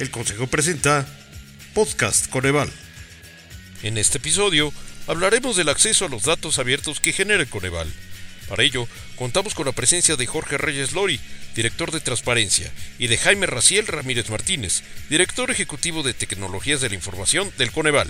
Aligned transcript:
el 0.00 0.10
Consejo 0.10 0.46
presenta 0.46 1.06
Podcast 1.74 2.28
Coneval. 2.30 2.70
En 3.82 3.98
este 3.98 4.16
episodio 4.16 4.72
hablaremos 5.06 5.56
del 5.56 5.68
acceso 5.68 6.06
a 6.06 6.08
los 6.08 6.22
datos 6.22 6.58
abiertos 6.58 7.00
que 7.00 7.12
genera 7.12 7.42
el 7.42 7.48
Coneval. 7.48 7.86
Para 8.48 8.64
ello, 8.64 8.88
contamos 9.16 9.54
con 9.54 9.66
la 9.66 9.72
presencia 9.72 10.16
de 10.16 10.26
Jorge 10.26 10.56
Reyes 10.56 10.92
Lori, 10.92 11.20
director 11.54 11.92
de 11.92 12.00
Transparencia, 12.00 12.72
y 12.98 13.08
de 13.08 13.18
Jaime 13.18 13.46
Raciel 13.46 13.86
Ramírez 13.86 14.30
Martínez, 14.30 14.82
director 15.10 15.50
ejecutivo 15.50 16.02
de 16.02 16.14
Tecnologías 16.14 16.80
de 16.80 16.88
la 16.88 16.94
Información 16.94 17.52
del 17.58 17.70
Coneval. 17.70 18.08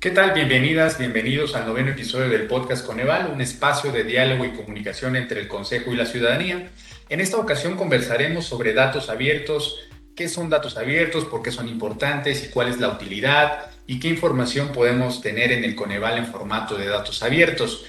¿Qué 0.00 0.12
tal? 0.12 0.30
Bienvenidas, 0.30 0.96
bienvenidos 0.96 1.56
al 1.56 1.66
noveno 1.66 1.90
episodio 1.90 2.28
del 2.28 2.46
podcast 2.46 2.86
Coneval, 2.86 3.32
un 3.32 3.40
espacio 3.40 3.90
de 3.90 4.04
diálogo 4.04 4.44
y 4.44 4.52
comunicación 4.52 5.16
entre 5.16 5.40
el 5.40 5.48
Consejo 5.48 5.92
y 5.92 5.96
la 5.96 6.06
ciudadanía. 6.06 6.70
En 7.08 7.20
esta 7.20 7.36
ocasión 7.36 7.74
conversaremos 7.76 8.44
sobre 8.44 8.74
datos 8.74 9.10
abiertos, 9.10 9.80
qué 10.14 10.28
son 10.28 10.50
datos 10.50 10.76
abiertos, 10.76 11.24
por 11.24 11.42
qué 11.42 11.50
son 11.50 11.66
importantes 11.66 12.44
y 12.44 12.50
cuál 12.50 12.68
es 12.68 12.78
la 12.78 12.90
utilidad 12.90 13.72
y 13.88 13.98
qué 13.98 14.06
información 14.06 14.68
podemos 14.68 15.20
tener 15.20 15.50
en 15.50 15.64
el 15.64 15.74
Coneval 15.74 16.16
en 16.18 16.26
formato 16.26 16.76
de 16.76 16.86
datos 16.86 17.20
abiertos. 17.24 17.84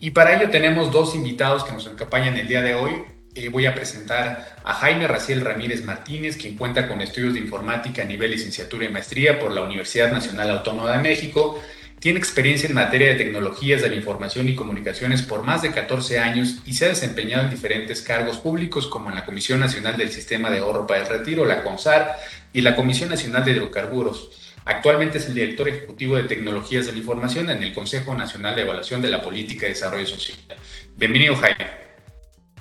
Y 0.00 0.10
para 0.10 0.36
ello 0.36 0.50
tenemos 0.50 0.92
dos 0.92 1.14
invitados 1.14 1.64
que 1.64 1.72
nos 1.72 1.86
acompañan 1.86 2.36
el 2.36 2.46
día 2.46 2.60
de 2.60 2.74
hoy. 2.74 2.92
Eh, 3.36 3.48
voy 3.48 3.66
a 3.66 3.74
presentar 3.74 4.56
a 4.62 4.74
Jaime 4.74 5.08
Raciel 5.08 5.40
Ramírez 5.40 5.84
Martínez, 5.84 6.36
quien 6.36 6.56
cuenta 6.56 6.86
con 6.86 7.00
estudios 7.00 7.34
de 7.34 7.40
informática 7.40 8.02
a 8.02 8.04
nivel 8.04 8.30
licenciatura 8.30 8.84
y 8.84 8.90
maestría 8.90 9.40
por 9.40 9.50
la 9.50 9.62
Universidad 9.62 10.12
Nacional 10.12 10.50
Autónoma 10.50 10.92
de 10.92 11.02
México. 11.02 11.60
Tiene 11.98 12.20
experiencia 12.20 12.68
en 12.68 12.76
materia 12.76 13.08
de 13.08 13.16
tecnologías 13.16 13.82
de 13.82 13.88
la 13.88 13.96
información 13.96 14.48
y 14.48 14.54
comunicaciones 14.54 15.22
por 15.22 15.42
más 15.42 15.62
de 15.62 15.72
14 15.72 16.20
años 16.20 16.58
y 16.64 16.74
se 16.74 16.84
ha 16.84 16.88
desempeñado 16.88 17.44
en 17.44 17.50
diferentes 17.50 18.02
cargos 18.02 18.38
públicos 18.38 18.86
como 18.86 19.08
en 19.08 19.16
la 19.16 19.24
Comisión 19.24 19.58
Nacional 19.58 19.96
del 19.96 20.10
Sistema 20.10 20.50
de 20.50 20.58
Ahorro 20.58 20.86
para 20.86 21.00
el 21.00 21.08
Retiro, 21.08 21.44
la 21.44 21.64
CONSAR, 21.64 22.16
y 22.52 22.60
la 22.60 22.76
Comisión 22.76 23.08
Nacional 23.08 23.44
de 23.44 23.50
Hidrocarburos. 23.50 24.30
Actualmente 24.64 25.18
es 25.18 25.26
el 25.26 25.34
director 25.34 25.68
ejecutivo 25.68 26.16
de 26.16 26.24
tecnologías 26.24 26.86
de 26.86 26.92
la 26.92 26.98
información 26.98 27.50
en 27.50 27.64
el 27.64 27.72
Consejo 27.72 28.14
Nacional 28.14 28.54
de 28.54 28.62
Evaluación 28.62 29.02
de 29.02 29.10
la 29.10 29.20
Política 29.20 29.62
de 29.62 29.70
Desarrollo 29.70 30.06
Social. 30.06 30.38
Bienvenido, 30.96 31.34
Jaime. 31.34 31.83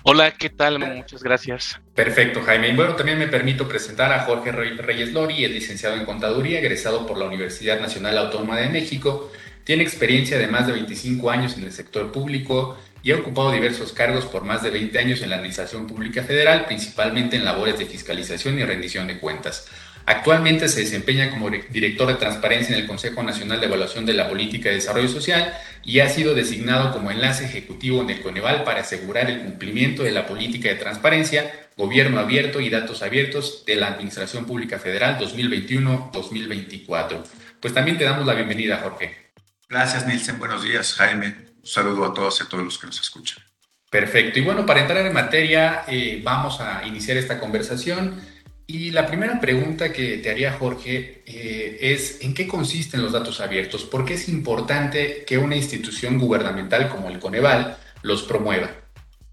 Hola, 0.06 0.32
¿qué 0.32 0.50
tal? 0.50 0.80
Muchas 0.80 1.24
gracias. 1.24 1.80
Perfecto, 1.96 2.42
Jaime. 2.42 2.74
Bueno, 2.76 2.96
también 2.96 3.18
me 3.18 3.30
permito 3.30 3.70
presentar 3.70 4.12
a 4.12 4.26
Jorge 4.26 4.52
Reyes 4.52 5.14
Lori, 5.14 5.46
es 5.46 5.52
licenciado 5.52 5.96
en 5.96 6.04
Contaduría, 6.04 6.60
egresado 6.60 7.08
por 7.08 7.18
la 7.18 7.24
Universidad 7.24 7.80
Nacional 7.80 8.18
Autónoma 8.18 8.58
de 8.58 8.68
México. 8.68 9.32
Tiene 9.64 9.84
experiencia 9.84 10.38
de 10.38 10.48
más 10.48 10.68
de 10.68 10.74
25 10.74 11.32
años 11.32 11.58
en 11.58 11.64
el 11.64 11.72
sector 11.72 12.12
público 12.12 12.78
y 13.02 13.14
ha 13.14 13.18
ocupado 13.18 13.54
diversos 13.54 13.94
cargos 13.94 14.26
por 14.26 14.44
más 14.44 14.62
de 14.62 14.72
20 14.72 15.00
años 15.00 15.22
en 15.22 15.30
la 15.30 15.38
Administración 15.38 15.88
Pública 15.88 16.22
Federal, 16.22 16.66
principalmente 16.66 17.38
en 17.38 17.46
labores 17.46 17.80
de 17.80 17.86
fiscalización 17.86 18.60
y 18.60 18.64
rendición 18.66 19.08
de 19.08 19.20
cuentas. 19.20 19.70
Actualmente 20.06 20.68
se 20.68 20.82
desempeña 20.82 21.30
como 21.30 21.50
director 21.50 22.10
de 22.10 22.16
transparencia 22.16 22.76
en 22.76 22.82
el 22.82 22.88
Consejo 22.88 23.24
Nacional 23.24 23.62
de 23.62 23.68
Evaluación 23.68 24.06
de 24.06 24.14
la 24.14 24.28
Política 24.28 24.70
de 24.70 24.76
Desarrollo 24.76 25.08
Social 25.08 25.58
y 25.84 26.00
ha 26.00 26.10
sido 26.10 26.36
designado 26.36 26.92
como 26.92 27.10
enlace 27.10 27.46
ejecutivo 27.46 28.02
en 28.02 28.10
el 28.10 28.22
Coneval 28.22 28.66
para 28.66 28.82
asegurar 28.82 29.30
el 29.30 29.42
cumplimiento 29.42 30.04
de 30.04 30.12
la 30.12 30.26
política 30.26 30.68
de 30.68 30.76
transparencia, 30.76 31.70
gobierno 31.78 32.20
abierto 32.20 32.60
y 32.60 32.70
datos 32.70 33.02
abiertos 33.02 33.64
de 33.66 33.78
la 33.78 33.88
Administración 33.88 34.46
Pública 34.46 34.78
Federal 34.78 35.18
2021-2024. 35.20 37.24
Pues 37.62 37.74
también 37.74 37.98
te 37.98 38.04
damos 38.04 38.26
la 38.26 38.34
bienvenida, 38.34 38.82
Jorge. 38.84 39.32
Gracias, 39.70 40.06
Nielsen. 40.06 40.38
Buenos 40.38 40.64
días, 40.64 40.96
Jaime. 40.96 41.36
Un 41.62 41.66
saludo 41.66 42.06
a 42.06 42.14
todos 42.14 42.42
y 42.42 42.44
a 42.44 42.50
todos 42.50 42.64
los 42.64 42.78
que 42.78 42.88
nos 42.88 43.00
escuchan. 43.00 43.42
Perfecto. 43.90 44.40
Y 44.40 44.42
bueno, 44.42 44.66
para 44.66 44.82
entrar 44.82 45.06
en 45.06 45.14
materia, 45.14 45.84
eh, 45.88 46.20
vamos 46.24 46.60
a 46.60 46.86
iniciar 46.86 47.16
esta 47.16 47.40
conversación. 47.40 48.33
Y 48.66 48.92
la 48.92 49.06
primera 49.06 49.42
pregunta 49.42 49.92
que 49.92 50.20
te 50.20 50.32
haría 50.32 50.54
Jorge 50.54 51.24
eh, 51.26 51.78
es, 51.82 52.20
¿en 52.22 52.34
qué 52.34 52.48
consisten 52.48 53.02
los 53.02 53.12
datos 53.12 53.42
abiertos? 53.42 53.84
¿Por 53.84 54.06
qué 54.06 54.14
es 54.14 54.30
importante 54.30 55.26
que 55.28 55.38
una 55.38 55.56
institución 55.56 56.18
gubernamental 56.18 56.88
como 56.88 57.10
el 57.10 57.20
Coneval 57.20 57.78
los 58.04 58.24
promueva? 58.24 58.70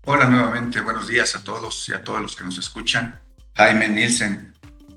Hola 0.04 0.26
nuevamente, 0.26 0.80
buenos 0.80 1.06
días 1.06 1.36
a 1.36 1.44
todos 1.44 1.88
y 1.88 1.92
a 1.92 2.02
todos 2.02 2.20
los 2.20 2.34
que 2.34 2.42
nos 2.42 2.58
escuchan. 2.58 3.20
Jaime 3.54 3.88
Nielsen, 3.88 4.52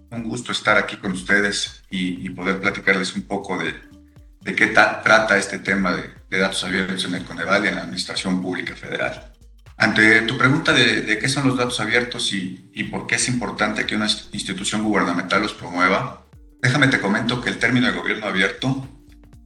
un 0.10 0.24
gusto 0.24 0.52
estar 0.52 0.78
aquí 0.78 0.98
con 0.98 1.12
ustedes 1.12 1.84
y, 1.92 2.28
poder 2.32 2.60
platicarles 2.60 3.16
un 3.16 3.24
poco 3.24 3.60
de, 3.60 4.56
qué 4.56 4.68
trata 4.68 5.38
este 5.38 5.60
tema 5.60 5.96
de, 5.96 6.10
de 6.30 6.40
datos 6.40 6.64
abiertos 6.64 7.06
en 7.06 7.16
el 7.16 7.24
Coneval 7.24 7.66
y 7.66 7.68
en 7.68 7.76
la 7.76 7.82
Administración 7.82 8.42
Pública 8.42 8.76
Federal. 8.76 9.33
Ante 9.78 10.22
tu 10.22 10.38
pregunta 10.38 10.72
de, 10.72 11.18
qué 11.20 11.30
son 11.30 11.48
los 11.48 11.58
datos 11.58 11.80
abiertos 11.80 12.32
y, 12.34 12.70
y, 12.74 12.86
por 12.86 13.08
qué 13.08 13.16
es 13.16 13.28
importante 13.28 13.86
que 13.86 13.96
una 13.96 14.08
institución 14.32 14.84
gubernamental 14.84 15.42
los 15.42 15.54
promueva, 15.54 16.26
déjame 16.62 16.88
te 16.88 17.02
comento 17.02 17.42
que 17.42 17.50
el 17.50 17.58
término 17.58 17.88
de 17.88 17.94
gobierno 17.94 18.28
abierto 18.28 18.88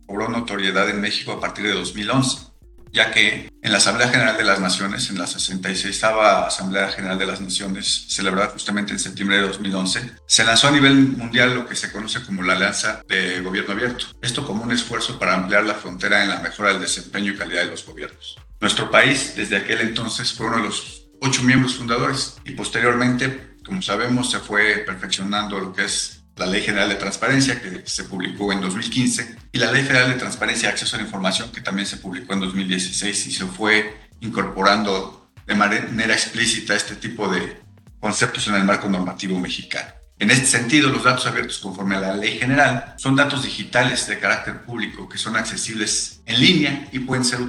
cobró 0.06 0.30
notoriedad 0.30 0.90
en 0.90 1.02
México 1.02 1.34
a 1.34 1.40
partir 1.40 1.66
de 1.66 1.74
2011, 1.74 2.48
ya 2.92 3.12
que 3.12 3.52
en 3.62 3.72
la 3.72 3.78
Asamblea 3.78 4.10
General 4.10 4.38
de 4.38 4.44
las 4.44 4.60
Naciones, 4.60 5.10
en 5.10 5.20
la 5.20 5.28
66 5.28 6.04
Asamblea 6.04 6.90
General 6.90 7.20
de 7.20 7.26
las 7.26 7.42
Naciones, 7.42 8.06
celebrada 8.08 8.50
justamente 8.50 8.94
en 8.94 9.00
septiembre 9.00 9.38
de 9.38 9.44
2011, 9.44 10.12
se 10.26 10.44
lanzó 10.46 10.70
a 10.70 10.72
nivel 10.72 10.96
mundial 10.96 11.54
lo 11.54 11.68
que 11.68 11.76
se 11.76 11.92
conoce 11.92 12.24
como 12.24 12.44
la 12.44 12.54
Alianza 12.54 13.02
de 13.08 13.42
Gobierno 13.42 13.74
Abierto. 13.74 14.06
Esto 14.22 14.46
como 14.46 14.64
un 14.64 14.72
esfuerzo 14.72 15.20
para 15.20 15.36
ampliar 15.36 15.66
la 15.66 15.76
frontera 15.76 16.24
en 16.24 16.30
la 16.30 16.40
mejora 16.40 16.70
del 16.70 16.82
desempeño 16.82 17.34
y 17.34 17.38
calidad 17.38 17.64
de 17.64 17.72
los 17.72 17.86
gobiernos. 17.86 18.38
Nuestro 18.60 18.90
país, 18.90 19.34
desde 19.36 19.58
aquel 19.58 19.82
entonces, 19.82 20.34
fue 20.34 20.48
uno 20.48 20.58
de 20.58 20.64
los 20.64 21.08
ocho 21.22 21.44
miembros 21.44 21.76
fundadores 21.76 22.38
y 22.46 22.52
posteriormente, 22.52 23.56
como 23.64 23.82
sabemos, 23.82 24.32
se 24.32 24.40
fue 24.40 24.84
perfeccionando 24.86 25.60
lo 25.60 25.74
que 25.74 25.86
es 25.86 26.24
la 26.36 26.46
Ley 26.46 26.62
General 26.62 26.90
de 26.90 26.96
Transparencia, 26.96 27.62
que 27.62 27.84
se 27.86 28.04
publicó 28.04 28.52
en 28.54 28.62
2015, 28.62 29.38
y 29.52 29.58
la 29.58 29.72
Ley 29.72 29.84
Federal 29.84 30.10
de 30.10 30.20
Transparencia 30.20 30.70
y 30.70 30.72
Acceso 30.72 30.96
a 30.96 31.00
la 31.00 31.06
Información, 31.06 31.52
que 31.52 31.62
también 31.62 31.88
se 31.88 31.98
publicó 31.98 32.34
en 32.34 32.42
2016 32.42 33.28
y 33.28 33.32
se 33.32 33.46
fue 33.46 33.98
incorporando 34.22 35.32
de 35.46 35.56
manera 35.56 36.14
explícita 36.14 36.76
este 36.76 36.96
tipo 36.96 37.28
de 37.28 37.62
conceptos 38.00 38.48
en 38.48 38.56
el 38.56 38.64
marco 38.64 38.88
normativo 38.88 39.40
mexicano. 39.40 39.92
En 40.20 40.32
este 40.32 40.48
sentido, 40.48 40.90
los 40.90 41.04
datos 41.04 41.28
abiertos 41.28 41.60
conforme 41.60 41.96
a 41.96 42.00
la 42.00 42.16
ley 42.16 42.40
general 42.40 42.96
son 42.98 43.16
datos 43.16 43.44
digitales 43.44 44.08
de 44.08 44.18
carácter 44.18 44.64
público 44.64 45.08
que 45.08 45.20
son 45.20 45.36
accesibles 45.36 46.22
en 46.26 46.42
línea 46.42 46.88
y 46.92 47.00
pueden 47.00 47.24
ser 47.24 47.40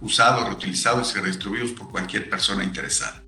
usados, 0.00 0.46
reutilizados 0.46 1.14
y 1.16 1.20
redistribuidos 1.20 1.70
por 1.70 1.90
cualquier 1.90 2.28
persona 2.28 2.62
interesada. 2.62 3.22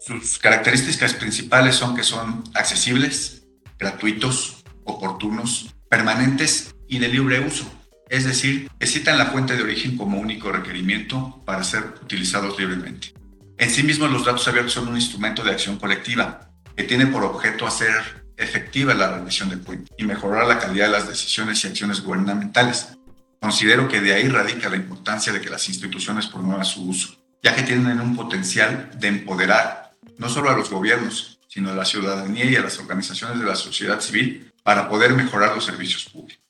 Sus 0.00 0.38
características 0.38 1.14
principales 1.14 1.74
son 1.74 1.96
que 1.96 2.04
son 2.04 2.44
accesibles, 2.54 3.42
gratuitos, 3.78 4.62
oportunos, 4.84 5.74
permanentes 5.90 6.76
y 6.86 7.00
de 7.00 7.08
libre 7.08 7.40
uso. 7.40 7.68
Es 8.08 8.24
decir, 8.24 8.70
que 8.78 8.86
citan 8.86 9.18
la 9.18 9.26
fuente 9.26 9.56
de 9.56 9.64
origen 9.64 9.96
como 9.96 10.20
único 10.20 10.52
requerimiento 10.52 11.42
para 11.44 11.64
ser 11.64 11.94
utilizados 12.00 12.56
libremente. 12.56 13.12
En 13.58 13.70
sí 13.70 13.82
mismos 13.82 14.12
los 14.12 14.24
datos 14.24 14.46
abiertos 14.46 14.74
son 14.74 14.86
un 14.86 14.94
instrumento 14.94 15.42
de 15.42 15.50
acción 15.50 15.78
colectiva 15.78 16.52
que 16.76 16.84
tiene 16.84 17.06
por 17.06 17.24
objeto 17.24 17.66
hacer 17.66 18.25
efectiva 18.36 18.94
la 18.94 19.10
rendición 19.10 19.48
de 19.48 19.58
cuentas 19.58 19.94
y 19.96 20.04
mejorar 20.04 20.46
la 20.46 20.58
calidad 20.58 20.86
de 20.86 20.92
las 20.92 21.08
decisiones 21.08 21.64
y 21.64 21.68
acciones 21.68 22.02
gubernamentales. 22.02 22.88
Considero 23.40 23.88
que 23.88 24.00
de 24.00 24.14
ahí 24.14 24.28
radica 24.28 24.68
la 24.68 24.76
importancia 24.76 25.32
de 25.32 25.40
que 25.40 25.50
las 25.50 25.68
instituciones 25.68 26.26
promuevan 26.26 26.64
su 26.64 26.88
uso, 26.88 27.16
ya 27.42 27.54
que 27.54 27.62
tienen 27.62 28.00
un 28.00 28.16
potencial 28.16 28.90
de 28.98 29.08
empoderar 29.08 29.92
no 30.18 30.28
solo 30.28 30.50
a 30.50 30.56
los 30.56 30.70
gobiernos, 30.70 31.38
sino 31.48 31.70
a 31.70 31.74
la 31.74 31.84
ciudadanía 31.84 32.44
y 32.44 32.56
a 32.56 32.60
las 32.60 32.78
organizaciones 32.78 33.38
de 33.38 33.46
la 33.46 33.54
sociedad 33.54 34.00
civil 34.00 34.52
para 34.62 34.88
poder 34.88 35.14
mejorar 35.14 35.54
los 35.54 35.64
servicios 35.64 36.04
públicos. 36.06 36.44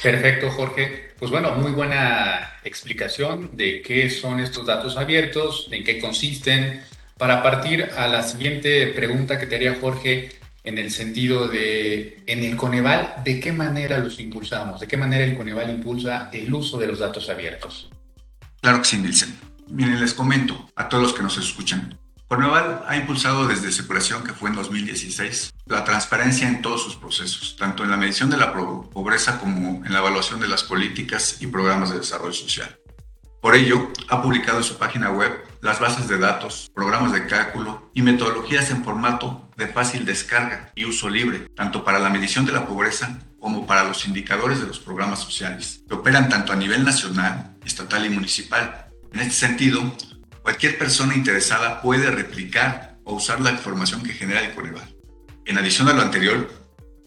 Perfecto, 0.00 0.50
Jorge. 0.50 1.12
Pues 1.18 1.30
bueno, 1.30 1.52
muy 1.52 1.72
buena 1.72 2.54
explicación 2.64 3.56
de 3.56 3.82
qué 3.82 4.10
son 4.10 4.40
estos 4.40 4.66
datos 4.66 4.96
abiertos, 4.96 5.68
en 5.70 5.84
qué 5.84 6.00
consisten. 6.00 6.82
Para 7.18 7.42
partir 7.42 7.90
a 7.96 8.08
la 8.08 8.22
siguiente 8.22 8.88
pregunta 8.88 9.38
que 9.38 9.46
te 9.46 9.56
haría 9.56 9.76
Jorge, 9.80 10.30
en 10.64 10.78
el 10.78 10.90
sentido 10.90 11.48
de, 11.48 12.22
en 12.26 12.44
el 12.44 12.56
Coneval, 12.56 13.16
¿de 13.24 13.40
qué 13.40 13.52
manera 13.52 13.98
los 13.98 14.20
impulsamos? 14.20 14.80
¿De 14.80 14.86
qué 14.86 14.96
manera 14.96 15.24
el 15.24 15.36
Coneval 15.36 15.70
impulsa 15.70 16.30
el 16.32 16.52
uso 16.52 16.78
de 16.78 16.86
los 16.86 17.00
datos 17.00 17.28
abiertos? 17.28 17.90
Claro 18.60 18.78
que 18.78 18.84
sí, 18.84 18.98
Nielsen. 18.98 19.36
Miren, 19.68 20.00
les 20.00 20.14
comento 20.14 20.70
a 20.76 20.88
todos 20.88 21.02
los 21.02 21.12
que 21.14 21.22
nos 21.22 21.36
escuchan. 21.38 21.98
Coneval 22.28 22.82
ha 22.86 22.96
impulsado 22.96 23.46
desde 23.46 23.72
su 23.72 23.86
creación, 23.86 24.24
que 24.24 24.32
fue 24.32 24.48
en 24.48 24.56
2016, 24.56 25.52
la 25.66 25.84
transparencia 25.84 26.48
en 26.48 26.62
todos 26.62 26.82
sus 26.82 26.96
procesos, 26.96 27.56
tanto 27.58 27.84
en 27.84 27.90
la 27.90 27.96
medición 27.96 28.30
de 28.30 28.38
la 28.38 28.54
pobreza 28.54 29.38
como 29.38 29.84
en 29.84 29.92
la 29.92 29.98
evaluación 29.98 30.40
de 30.40 30.48
las 30.48 30.62
políticas 30.62 31.42
y 31.42 31.48
programas 31.48 31.90
de 31.90 31.98
desarrollo 31.98 32.32
social. 32.32 32.78
Por 33.42 33.54
ello, 33.54 33.90
ha 34.08 34.22
publicado 34.22 34.58
en 34.58 34.64
su 34.64 34.78
página 34.78 35.10
web 35.10 35.32
las 35.62 35.78
bases 35.78 36.08
de 36.08 36.18
datos, 36.18 36.70
programas 36.74 37.12
de 37.12 37.26
cálculo 37.26 37.90
y 37.94 38.02
metodologías 38.02 38.70
en 38.70 38.84
formato 38.84 39.48
de 39.56 39.68
fácil 39.68 40.04
descarga 40.04 40.72
y 40.74 40.84
uso 40.84 41.08
libre, 41.08 41.46
tanto 41.54 41.84
para 41.84 42.00
la 42.00 42.10
medición 42.10 42.44
de 42.44 42.52
la 42.52 42.66
pobreza 42.66 43.20
como 43.38 43.64
para 43.64 43.84
los 43.84 44.04
indicadores 44.06 44.60
de 44.60 44.66
los 44.66 44.80
programas 44.80 45.20
sociales, 45.20 45.84
que 45.88 45.94
operan 45.94 46.28
tanto 46.28 46.52
a 46.52 46.56
nivel 46.56 46.84
nacional, 46.84 47.56
estatal 47.64 48.04
y 48.04 48.10
municipal. 48.10 48.86
En 49.12 49.20
este 49.20 49.34
sentido, 49.34 49.96
cualquier 50.42 50.78
persona 50.78 51.14
interesada 51.14 51.80
puede 51.80 52.10
replicar 52.10 52.98
o 53.04 53.14
usar 53.14 53.40
la 53.40 53.52
información 53.52 54.02
que 54.02 54.14
genera 54.14 54.40
el 54.40 54.54
Coneval. 54.54 54.96
En 55.44 55.58
adición 55.58 55.88
a 55.88 55.92
lo 55.92 56.02
anterior, 56.02 56.50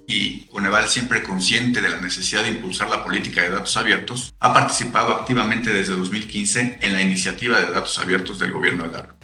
y 0.08 0.46
Coneval, 0.48 0.88
siempre 0.88 1.24
consciente 1.24 1.82
de 1.82 1.90
la 1.90 2.02
necesidad 2.02 2.44
de 2.44 2.50
impulsar 2.50 2.90
la 2.90 3.04
política 3.04 3.42
de 3.42 3.50
datos 3.50 3.76
abiertos, 3.78 4.34
ha 4.40 4.54
participado 4.54 5.14
activamente 5.14 5.74
desde 5.74 5.96
2015 5.96 6.80
en 6.82 6.94
la 6.94 7.02
iniciativa 7.02 7.60
de 7.60 7.72
datos 7.72 7.98
abiertos 8.00 8.40
del 8.40 8.52
gobierno 8.52 8.84
de 8.84 8.92
Largo. 8.92 9.16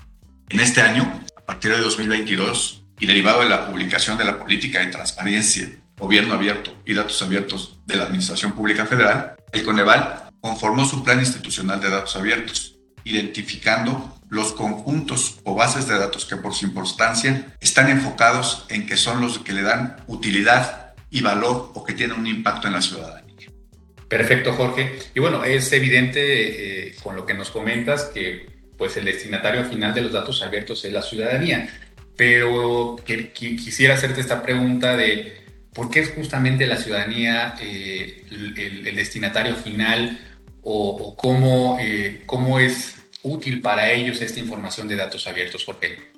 En 0.50 0.60
este 0.60 0.82
año, 0.82 1.22
a 1.38 1.46
partir 1.46 1.72
de 1.72 1.80
2022, 1.80 2.82
y 3.00 3.08
derivado 3.08 3.42
de 3.42 3.50
la 3.50 3.68
publicación 3.68 4.18
de 4.18 4.26
la 4.26 4.38
política 4.38 4.80
de 4.80 4.88
transparencia, 4.88 5.70
gobierno 5.98 6.36
abierto 6.36 6.76
y 6.86 6.94
datos 6.94 7.22
abiertos 7.22 7.80
de 7.86 7.96
la 7.96 8.04
Administración 8.04 8.54
Pública 8.54 8.86
Federal, 8.86 9.36
el 9.52 9.64
Coneval 9.64 10.30
conformó 10.40 10.86
su 10.86 11.04
plan 11.04 11.20
institucional 11.20 11.82
de 11.82 11.90
datos 11.90 12.16
abiertos, 12.16 12.76
identificando 13.04 14.18
los 14.30 14.54
conjuntos 14.54 15.40
o 15.44 15.56
bases 15.56 15.88
de 15.88 15.98
datos 15.98 16.26
que 16.26 16.38
por 16.38 16.54
su 16.54 16.66
importancia 16.66 17.56
están 17.60 17.90
enfocados 17.90 18.66
en 18.70 18.86
que 18.86 18.98
son 18.98 19.22
los 19.22 19.40
que 19.40 19.54
le 19.54 19.62
dan 19.62 19.98
utilidad 20.08 20.94
y 21.10 21.22
valor 21.22 21.72
o 21.74 21.84
que 21.84 21.94
tienen 21.94 22.18
un 22.18 22.28
impacto 22.28 22.68
en 22.68 22.74
la 22.74 22.82
ciudadanía. 22.82 23.22
Perfecto, 24.08 24.54
Jorge. 24.54 25.00
Y 25.14 25.20
bueno, 25.20 25.44
es 25.44 25.72
evidente 25.72 26.90
eh, 26.90 26.96
con 27.02 27.16
lo 27.16 27.26
que 27.26 27.34
nos 27.34 27.50
comentas 27.50 28.06
que 28.06 28.50
pues 28.78 28.98
el 28.98 29.06
destinatario 29.06 29.64
final 29.66 29.94
de 29.94 30.02
los 30.02 30.12
datos 30.12 30.42
abiertos 30.42 30.84
es 30.84 30.92
la 30.92 31.02
ciudadanía. 31.02 31.70
Pero 32.18 32.98
que, 33.06 33.32
quisiera 33.32 33.94
hacerte 33.94 34.22
esta 34.22 34.42
pregunta 34.42 34.98
de 34.98 35.46
por 35.74 35.90
qué 35.90 36.00
es 36.00 36.12
justamente 36.12 36.68
la 36.68 36.78
ciudadanía 36.78 37.56
eh, 37.62 38.26
el, 38.32 38.96
destinatario 38.96 39.56
final 39.56 40.20
o, 40.64 41.16
cómo, 41.16 41.78
eh, 41.80 42.24
cómo 42.26 42.60
es 42.60 42.96
útil 43.24 43.62
para 43.62 43.92
ellos 43.92 44.22
esta 44.22 44.40
información 44.40 44.88
de 44.88 44.96
datos 44.96 45.28
abiertos, 45.28 45.66
Jorge? 45.66 46.12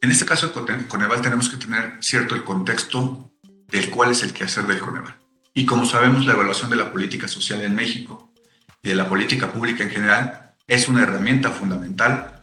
En 0.00 0.10
este 0.10 0.24
caso 0.24 0.48
de 0.48 0.86
Coneval 0.86 1.22
tenemos 1.22 1.48
que 1.48 1.56
tener 1.56 1.98
cierto 2.00 2.34
el 2.34 2.44
contexto 2.44 3.30
del 3.68 3.90
cuál 3.90 4.10
es 4.10 4.22
el 4.22 4.32
quehacer 4.32 4.66
del 4.66 4.80
Coneval. 4.80 5.16
Y 5.54 5.64
como 5.66 5.86
sabemos, 5.86 6.26
la 6.26 6.32
evaluación 6.32 6.70
de 6.70 6.76
la 6.76 6.90
política 6.90 7.28
social 7.28 7.62
en 7.62 7.74
México 7.74 8.32
y 8.82 8.88
de 8.88 8.94
la 8.94 9.08
política 9.08 9.52
pública 9.52 9.84
en 9.84 9.90
general 9.90 10.54
es 10.66 10.88
una 10.88 11.02
herramienta 11.02 11.50
fundamental 11.50 12.40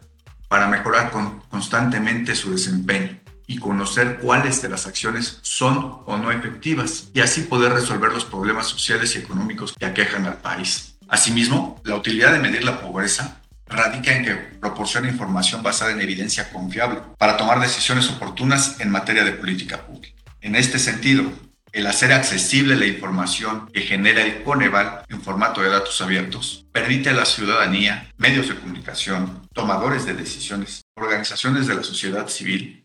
para 0.48 0.68
mejorar 0.68 1.10
constantemente 1.50 2.34
su 2.34 2.52
desempeño 2.52 3.19
y 3.50 3.58
conocer 3.58 4.18
cuáles 4.18 4.62
de 4.62 4.68
las 4.68 4.86
acciones 4.86 5.40
son 5.42 6.02
o 6.06 6.16
no 6.16 6.30
efectivas 6.30 7.08
y 7.12 7.20
así 7.20 7.42
poder 7.42 7.72
resolver 7.72 8.12
los 8.12 8.24
problemas 8.24 8.68
sociales 8.68 9.16
y 9.16 9.18
económicos 9.18 9.74
que 9.76 9.86
aquejan 9.86 10.24
al 10.26 10.36
país. 10.36 10.94
Asimismo, 11.08 11.82
la 11.82 11.96
utilidad 11.96 12.32
de 12.32 12.38
medir 12.38 12.62
la 12.62 12.80
pobreza 12.80 13.40
radica 13.66 14.14
en 14.14 14.24
que 14.24 14.34
proporciona 14.34 15.08
información 15.08 15.64
basada 15.64 15.90
en 15.90 16.00
evidencia 16.00 16.48
confiable 16.52 17.00
para 17.18 17.36
tomar 17.36 17.58
decisiones 17.58 18.08
oportunas 18.08 18.78
en 18.78 18.88
materia 18.88 19.24
de 19.24 19.32
política 19.32 19.84
pública. 19.84 20.14
En 20.40 20.54
este 20.54 20.78
sentido, 20.78 21.24
el 21.72 21.88
hacer 21.88 22.12
accesible 22.12 22.76
la 22.76 22.86
información 22.86 23.68
que 23.72 23.80
genera 23.80 24.22
el 24.22 24.44
Coneval 24.44 25.02
en 25.08 25.22
formato 25.22 25.60
de 25.60 25.70
datos 25.70 26.00
abiertos 26.00 26.66
permite 26.70 27.10
a 27.10 27.14
la 27.14 27.24
ciudadanía, 27.24 28.12
medios 28.16 28.48
de 28.48 28.54
comunicación, 28.54 29.48
tomadores 29.52 30.06
de 30.06 30.14
decisiones, 30.14 30.82
organizaciones 30.96 31.66
de 31.66 31.74
la 31.74 31.82
sociedad 31.82 32.28
civil 32.28 32.79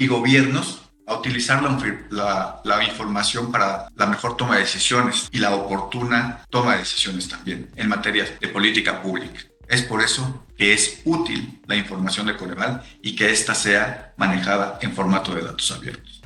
y 0.00 0.06
gobiernos 0.06 0.80
a 1.06 1.14
utilizar 1.14 1.62
la, 2.10 2.60
la, 2.64 2.84
información 2.84 3.52
para 3.52 3.88
la 3.94 4.06
mejor 4.06 4.36
toma 4.36 4.54
de 4.54 4.62
decisiones 4.62 5.28
y 5.30 5.38
la 5.38 5.54
oportuna 5.54 6.46
toma 6.48 6.72
de 6.72 6.78
decisiones 6.78 7.28
también 7.28 7.68
en 7.76 7.88
materia 7.88 8.24
de 8.40 8.48
política 8.48 9.02
pública. 9.02 9.40
Es 9.68 9.82
por 9.82 10.00
eso 10.02 10.46
que 10.56 10.72
es 10.72 11.02
útil 11.04 11.60
la 11.66 11.76
información 11.76 12.26
de 12.26 12.36
Coneval 12.36 12.82
y 13.02 13.14
que 13.14 13.30
ésta 13.30 13.54
sea 13.54 14.14
manejada 14.16 14.78
en 14.80 14.92
formato 14.92 15.34
de 15.34 15.42
datos 15.42 15.70
abiertos. 15.70 16.22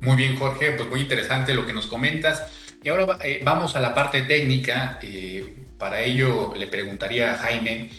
Muy 0.00 0.16
bien, 0.16 0.36
Jorge, 0.36 0.72
pues 0.72 0.88
muy 0.88 1.00
interesante 1.00 1.54
lo 1.54 1.66
que 1.66 1.72
nos 1.72 1.88
comentas. 1.88 2.44
Y 2.84 2.88
ahora 2.88 3.18
eh, 3.24 3.40
vamos 3.44 3.74
a 3.74 3.80
la 3.80 3.94
parte 3.96 4.22
técnica. 4.22 5.00
Eh, 5.02 5.64
para 5.76 6.02
ello 6.02 6.54
le 6.56 6.68
preguntaría 6.68 7.34
a 7.34 7.38
Jaime, 7.38 7.90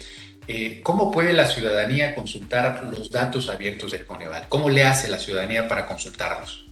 eh, 0.51 0.81
¿cómo 0.81 1.11
puede 1.11 1.33
la 1.33 1.45
ciudadanía 1.45 2.15
consultar 2.15 2.83
los 2.91 3.11
datos 3.11 3.49
abiertos 3.49 3.91
de 3.91 4.03
Coneval? 4.03 4.49
¿Cómo 4.49 4.69
le 4.69 4.83
hace 4.83 5.07
la 5.07 5.19
ciudadanía 5.19 5.67
para 5.67 5.85
consultarlos? 5.85 6.65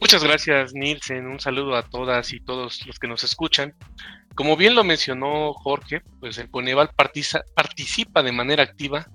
Muchas 0.00 0.24
gracias, 0.24 0.72
Nielsen. 0.72 1.26
Un 1.26 1.38
saludo 1.38 1.76
a 1.76 1.82
todas 1.82 2.32
y 2.32 2.40
todos 2.40 2.86
los 2.86 2.98
que 2.98 3.06
nos 3.06 3.24
escuchan. 3.24 3.74
Como 4.34 4.56
bien 4.56 4.74
lo 4.74 4.84
mencionó 4.84 5.52
Jorge, 5.52 6.00
pues 6.18 6.38
el 6.38 6.48
Coneval 6.50 6.90
participa 7.54 8.22
de 8.22 8.32
manera 8.32 8.62
activa 8.62 9.06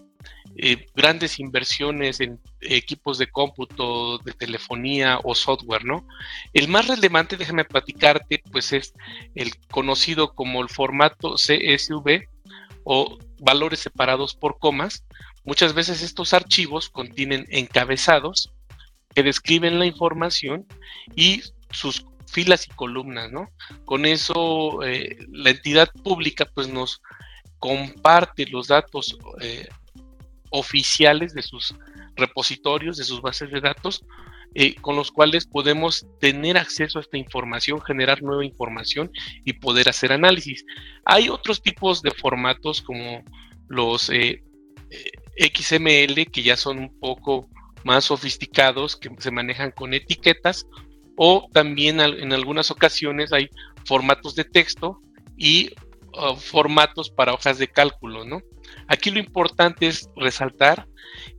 grandes 0.95 1.39
inversiones 1.39 2.19
en 2.19 2.39
equipos 2.61 3.19
de 3.19 3.27
cómputo, 3.27 4.17
de 4.19 4.33
telefonía 4.33 5.19
o 5.23 5.35
software, 5.35 5.85
¿no? 5.85 6.07
El 6.53 6.67
más 6.67 6.87
relevante, 6.87 7.37
déjame 7.37 7.63
platicarte, 7.63 8.41
pues 8.51 8.73
es 8.73 8.93
el 9.35 9.55
conocido 9.67 10.33
como 10.33 10.61
el 10.61 10.69
formato 10.69 11.35
CSV 11.35 12.27
o 12.89 13.17
valores 13.39 13.79
separados 13.79 14.33
por 14.33 14.59
comas. 14.59 15.03
Muchas 15.43 15.73
veces 15.73 16.01
estos 16.01 16.33
archivos 16.33 16.89
contienen 16.89 17.45
encabezados 17.49 18.53
que 19.13 19.23
describen 19.23 19.77
la 19.77 19.85
información 19.85 20.65
y 21.13 21.41
sus 21.69 22.05
filas 22.27 22.65
y 22.65 22.69
columnas, 22.69 23.29
¿no? 23.29 23.49
Con 23.83 24.05
eso 24.05 24.83
eh, 24.83 25.17
la 25.29 25.49
entidad 25.49 25.89
pública 26.01 26.45
pues 26.45 26.69
nos 26.69 27.01
comparte 27.59 28.45
los 28.45 28.67
datos 28.67 29.17
eh, 29.41 29.67
oficiales 30.49 31.33
de 31.33 31.41
sus 31.41 31.75
repositorios, 32.15 32.95
de 32.95 33.03
sus 33.03 33.21
bases 33.21 33.51
de 33.51 33.59
datos, 33.59 34.05
eh, 34.59 34.73
con 34.81 34.95
los 34.95 35.11
cuales 35.11 35.45
podemos 35.45 36.07
tener 36.19 36.57
acceso 36.57 36.97
a 36.97 37.03
esta 37.03 37.15
información, 37.15 37.79
generar 37.79 38.23
nueva 38.23 38.43
información 38.43 39.11
y 39.45 39.53
poder 39.53 39.87
hacer 39.87 40.11
análisis. 40.11 40.65
Hay 41.05 41.29
otros 41.29 41.61
tipos 41.61 42.01
de 42.01 42.09
formatos 42.09 42.81
como 42.81 43.23
los 43.67 44.09
eh, 44.09 44.41
XML 45.37 46.25
que 46.31 46.41
ya 46.41 46.57
son 46.57 46.79
un 46.79 46.99
poco 46.99 47.47
más 47.83 48.05
sofisticados, 48.05 48.95
que 48.95 49.11
se 49.19 49.29
manejan 49.29 49.69
con 49.69 49.93
etiquetas, 49.93 50.65
o 51.15 51.47
también 51.53 51.99
en 51.99 52.33
algunas 52.33 52.71
ocasiones 52.71 53.33
hay 53.33 53.49
formatos 53.85 54.33
de 54.33 54.43
texto 54.43 54.99
y 55.37 55.69
formatos 56.39 57.11
para 57.11 57.35
hojas 57.35 57.59
de 57.59 57.67
cálculo, 57.67 58.25
¿no? 58.25 58.41
Aquí 58.87 59.11
lo 59.11 59.19
importante 59.19 59.85
es 59.85 60.09
resaltar 60.15 60.87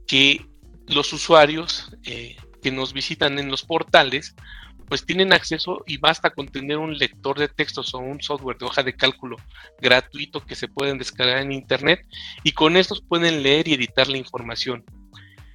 que 0.06 0.46
los 0.86 1.12
usuarios 1.12 1.90
eh, 2.04 2.36
que 2.62 2.70
nos 2.70 2.92
visitan 2.92 3.38
en 3.38 3.50
los 3.50 3.62
portales, 3.62 4.34
pues 4.88 5.04
tienen 5.04 5.32
acceso 5.32 5.82
y 5.86 5.98
basta 5.98 6.30
con 6.30 6.48
tener 6.48 6.78
un 6.78 6.96
lector 6.96 7.38
de 7.38 7.48
textos 7.48 7.94
o 7.94 7.98
un 7.98 8.22
software 8.22 8.56
de 8.56 8.66
hoja 8.66 8.82
de 8.82 8.96
cálculo 8.96 9.36
gratuito 9.80 10.44
que 10.44 10.54
se 10.54 10.68
pueden 10.68 10.98
descargar 10.98 11.38
en 11.38 11.52
internet 11.52 12.06
y 12.42 12.52
con 12.52 12.76
estos 12.76 13.02
pueden 13.02 13.42
leer 13.42 13.68
y 13.68 13.74
editar 13.74 14.08
la 14.08 14.16
información. 14.16 14.84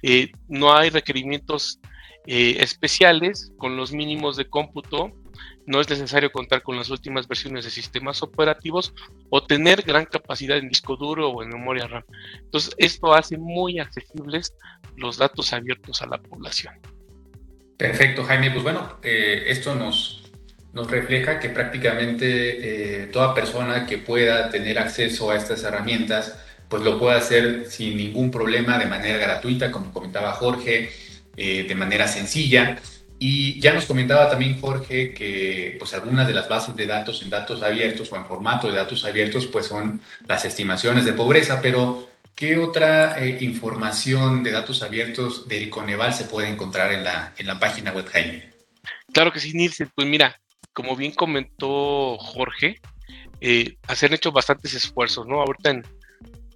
Eh, 0.02 0.30
no 0.48 0.76
hay 0.76 0.90
requerimientos 0.90 1.80
eh, 2.26 2.56
especiales 2.60 3.52
con 3.58 3.76
los 3.76 3.92
mínimos 3.92 4.36
de 4.36 4.48
cómputo 4.48 5.12
no 5.66 5.80
es 5.80 5.88
necesario 5.88 6.30
contar 6.30 6.62
con 6.62 6.76
las 6.76 6.90
últimas 6.90 7.26
versiones 7.26 7.64
de 7.64 7.70
sistemas 7.70 8.22
operativos 8.22 8.94
o 9.30 9.42
tener 9.42 9.82
gran 9.82 10.04
capacidad 10.04 10.58
en 10.58 10.68
disco 10.68 10.96
duro 10.96 11.30
o 11.30 11.42
en 11.42 11.48
memoria 11.48 11.86
RAM. 11.86 12.04
Entonces, 12.38 12.74
esto 12.78 13.14
hace 13.14 13.38
muy 13.38 13.78
accesibles 13.78 14.54
los 14.96 15.16
datos 15.16 15.52
abiertos 15.52 16.02
a 16.02 16.06
la 16.06 16.18
población. 16.18 16.74
Perfecto, 17.76 18.24
Jaime. 18.24 18.50
Pues 18.50 18.62
bueno, 18.62 18.98
eh, 19.02 19.44
esto 19.48 19.74
nos, 19.74 20.20
refleja 20.72 21.38
que 21.38 21.48
prácticamente 21.50 23.02
eh, 23.02 23.06
toda 23.06 23.34
persona 23.34 23.86
que 23.86 23.98
pueda 23.98 24.50
tener 24.50 24.78
acceso 24.78 25.30
a 25.30 25.36
estas 25.36 25.62
herramientas, 25.62 26.36
pues 26.68 26.82
lo 26.82 26.98
puede 26.98 27.16
hacer 27.16 27.66
sin 27.68 27.96
ningún 27.96 28.30
problema, 28.30 28.78
de 28.78 28.86
manera 28.86 29.18
gratuita, 29.18 29.70
como 29.70 29.92
comentaba 29.92 30.32
Jorge, 30.32 30.90
eh, 31.36 31.64
de 31.68 31.74
manera 31.74 32.08
sencilla. 32.08 32.78
Y 33.18 33.60
ya 33.60 33.72
nos 33.72 33.86
comentaba 33.86 34.28
también 34.28 34.60
Jorge 34.60 35.14
que 35.14 35.76
pues 35.78 35.94
algunas 35.94 36.26
de 36.26 36.34
las 36.34 36.48
bases 36.48 36.74
de 36.74 36.86
datos 36.86 37.22
en 37.22 37.30
datos 37.30 37.62
abiertos 37.62 38.10
o 38.12 38.16
en 38.16 38.26
formato 38.26 38.68
de 38.68 38.76
datos 38.76 39.04
abiertos 39.04 39.46
pues 39.46 39.66
son 39.66 40.00
las 40.26 40.44
estimaciones 40.44 41.04
de 41.04 41.12
pobreza, 41.12 41.60
pero 41.62 42.08
¿qué 42.34 42.58
otra 42.58 43.22
eh, 43.24 43.38
información 43.40 44.42
de 44.42 44.50
datos 44.50 44.82
abiertos 44.82 45.48
del 45.48 45.70
Coneval 45.70 46.14
se 46.14 46.24
puede 46.24 46.48
encontrar 46.48 46.92
en 46.92 47.04
la, 47.04 47.32
en 47.36 47.46
la 47.46 47.58
página 47.58 47.92
web, 47.92 48.06
Jaime? 48.06 48.50
Claro 49.12 49.32
que 49.32 49.40
sí, 49.40 49.52
Nielsen. 49.54 49.90
Pues 49.94 50.06
mira, 50.06 50.40
como 50.72 50.96
bien 50.96 51.12
comentó 51.12 52.18
Jorge, 52.18 52.80
eh, 53.40 53.76
se 53.94 54.06
han 54.06 54.14
hecho 54.14 54.32
bastantes 54.32 54.74
esfuerzos, 54.74 55.26
¿no? 55.26 55.40
Ahorita 55.40 55.70
en 55.70 55.82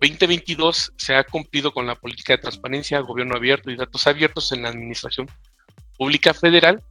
2022 0.01 0.93
se 0.97 1.15
ha 1.15 1.25
cumplido 1.25 1.73
con 1.73 1.87
la 1.87 1.95
política 1.95 2.35
de 2.35 2.43
transparencia, 2.43 3.01
gobierno 3.01 3.37
abierto 3.37 3.71
y 3.71 3.77
datos 3.77 4.07
abiertos 4.07 4.53
en 4.53 4.63
la 4.63 4.69
administración 4.69 5.29
pública 5.97 6.35
federal. 6.35 6.83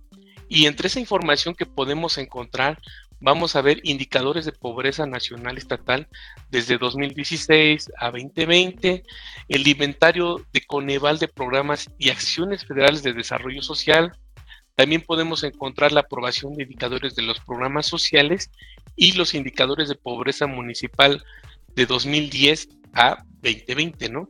Y 0.49 0.65
entre 0.65 0.87
esa 0.87 0.99
información 0.99 1.55
que 1.55 1.65
podemos 1.65 2.17
encontrar, 2.17 2.77
vamos 3.19 3.55
a 3.55 3.61
ver 3.61 3.79
indicadores 3.83 4.45
de 4.45 4.51
pobreza 4.51 5.05
nacional 5.05 5.57
estatal 5.57 6.07
desde 6.49 6.77
2016 6.77 7.91
a 7.97 8.11
2020, 8.11 9.03
el 9.47 9.67
inventario 9.67 10.45
de 10.53 10.61
Coneval 10.61 11.19
de 11.19 11.27
programas 11.27 11.89
y 11.97 12.09
acciones 12.09 12.65
federales 12.65 13.03
de 13.03 13.13
desarrollo 13.13 13.61
social. 13.61 14.11
También 14.75 15.01
podemos 15.01 15.43
encontrar 15.43 15.91
la 15.91 16.01
aprobación 16.01 16.53
de 16.53 16.63
indicadores 16.63 17.15
de 17.15 17.23
los 17.23 17.39
programas 17.39 17.87
sociales 17.87 18.51
y 18.95 19.13
los 19.13 19.33
indicadores 19.33 19.89
de 19.89 19.95
pobreza 19.95 20.45
municipal 20.45 21.23
de 21.75 21.85
2010 21.85 22.69
a 22.93 23.23
2020, 23.41 24.09
¿no? 24.09 24.29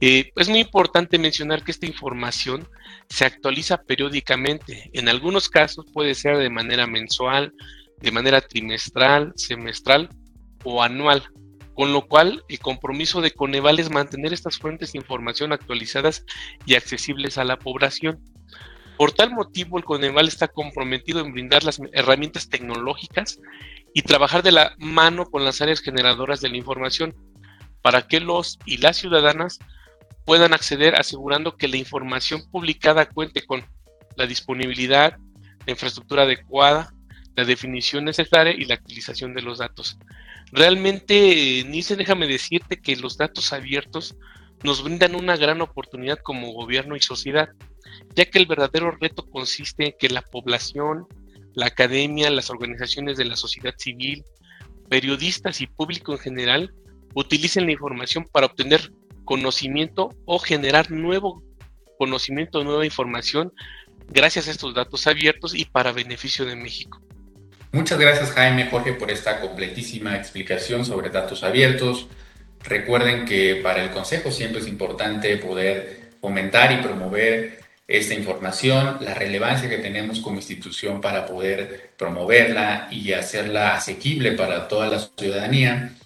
Eh, 0.00 0.30
es 0.36 0.48
muy 0.48 0.60
importante 0.60 1.18
mencionar 1.18 1.62
que 1.62 1.70
esta 1.70 1.86
información 1.86 2.68
se 3.08 3.24
actualiza 3.24 3.82
periódicamente. 3.82 4.90
En 4.92 5.08
algunos 5.08 5.48
casos 5.48 5.86
puede 5.92 6.14
ser 6.14 6.38
de 6.38 6.50
manera 6.50 6.86
mensual, 6.86 7.52
de 8.00 8.12
manera 8.12 8.40
trimestral, 8.40 9.32
semestral 9.36 10.08
o 10.64 10.82
anual. 10.82 11.22
Con 11.74 11.92
lo 11.92 12.06
cual, 12.06 12.44
el 12.48 12.60
compromiso 12.60 13.20
de 13.20 13.32
Coneval 13.32 13.80
es 13.80 13.90
mantener 13.90 14.32
estas 14.32 14.58
fuentes 14.58 14.92
de 14.92 14.98
información 14.98 15.52
actualizadas 15.52 16.24
y 16.66 16.74
accesibles 16.74 17.36
a 17.36 17.44
la 17.44 17.58
población. 17.58 18.22
Por 18.96 19.10
tal 19.10 19.32
motivo, 19.32 19.76
el 19.76 19.84
Coneval 19.84 20.28
está 20.28 20.46
comprometido 20.46 21.20
en 21.20 21.32
brindar 21.32 21.64
las 21.64 21.80
herramientas 21.92 22.48
tecnológicas 22.48 23.40
y 23.92 24.02
trabajar 24.02 24.42
de 24.44 24.52
la 24.52 24.74
mano 24.78 25.26
con 25.26 25.44
las 25.44 25.60
áreas 25.60 25.80
generadoras 25.80 26.40
de 26.40 26.48
la 26.48 26.56
información 26.56 27.14
para 27.82 28.06
que 28.06 28.20
los 28.20 28.58
y 28.64 28.76
las 28.78 28.96
ciudadanas 28.96 29.58
puedan 30.24 30.54
acceder 30.54 30.94
asegurando 30.94 31.56
que 31.56 31.68
la 31.68 31.76
información 31.76 32.42
publicada 32.50 33.06
cuente 33.06 33.44
con 33.44 33.64
la 34.16 34.26
disponibilidad, 34.26 35.16
la 35.66 35.72
infraestructura 35.72 36.22
adecuada, 36.22 36.93
la 37.36 37.44
definición 37.44 38.04
necesaria 38.04 38.52
y 38.52 38.64
la 38.64 38.74
utilización 38.74 39.34
de 39.34 39.42
los 39.42 39.58
datos. 39.58 39.98
Realmente, 40.52 41.64
Nice, 41.66 41.96
déjame 41.96 42.26
decirte 42.26 42.80
que 42.80 42.96
los 42.96 43.16
datos 43.16 43.52
abiertos 43.52 44.16
nos 44.62 44.82
brindan 44.82 45.14
una 45.14 45.36
gran 45.36 45.60
oportunidad 45.60 46.18
como 46.22 46.52
gobierno 46.52 46.96
y 46.96 47.00
sociedad, 47.00 47.48
ya 48.14 48.24
que 48.24 48.38
el 48.38 48.46
verdadero 48.46 48.92
reto 48.92 49.28
consiste 49.28 49.86
en 49.86 49.94
que 49.98 50.08
la 50.08 50.22
población, 50.22 51.06
la 51.54 51.66
academia, 51.66 52.30
las 52.30 52.50
organizaciones 52.50 53.16
de 53.16 53.26
la 53.26 53.36
sociedad 53.36 53.74
civil, 53.76 54.24
periodistas 54.88 55.60
y 55.60 55.66
público 55.66 56.12
en 56.12 56.18
general 56.18 56.74
utilicen 57.14 57.66
la 57.66 57.72
información 57.72 58.26
para 58.32 58.46
obtener 58.46 58.92
conocimiento 59.24 60.10
o 60.24 60.38
generar 60.38 60.90
nuevo 60.90 61.42
conocimiento, 61.98 62.64
nueva 62.64 62.84
información 62.84 63.52
gracias 64.08 64.48
a 64.48 64.50
estos 64.50 64.74
datos 64.74 65.06
abiertos 65.06 65.54
y 65.54 65.64
para 65.64 65.92
beneficio 65.92 66.44
de 66.44 66.56
México. 66.56 67.03
Muchas 67.74 67.98
gracias 67.98 68.30
Jaime, 68.30 68.68
Jorge, 68.70 68.92
por 68.92 69.10
esta 69.10 69.40
completísima 69.40 70.14
explicación 70.14 70.84
sobre 70.84 71.10
datos 71.10 71.42
abiertos. 71.42 72.06
Recuerden 72.62 73.24
que 73.24 73.56
para 73.64 73.82
el 73.82 73.90
Consejo 73.90 74.30
siempre 74.30 74.60
es 74.60 74.68
importante 74.68 75.36
poder 75.38 76.12
fomentar 76.20 76.70
y 76.70 76.76
promover 76.76 77.58
esta 77.88 78.14
información, 78.14 78.98
la 79.00 79.14
relevancia 79.14 79.68
que 79.68 79.78
tenemos 79.78 80.20
como 80.20 80.36
institución 80.36 81.00
para 81.00 81.26
poder 81.26 81.90
promoverla 81.96 82.86
y 82.92 83.12
hacerla 83.12 83.74
asequible 83.74 84.30
para 84.32 84.68
toda 84.68 84.88
la 84.88 85.00
ciudadanía. 85.00 85.96